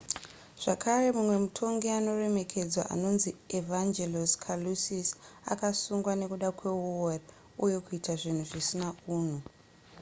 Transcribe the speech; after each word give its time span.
zvakare 0.61 1.07
mumwe 1.17 1.35
mutongi 1.43 1.87
anoremekedzwa 1.99 2.83
anonzi 2.93 3.29
evangelos 3.59 4.31
kalousis 4.43 5.09
akasungwa 5.51 6.11
nekuda 6.19 6.49
kweuori 6.57 7.25
uye 7.63 7.77
kuita 7.85 8.13
zvinhu 8.21 8.43
zvisina 8.49 8.87
unhu 9.15 9.39